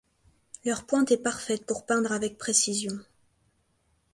Leur 0.65 0.87
pointe 0.87 1.11
est 1.11 1.17
parfaite 1.21 1.67
pour 1.67 1.85
peindre 1.85 2.11
avec 2.11 2.35
précision. 2.39 2.97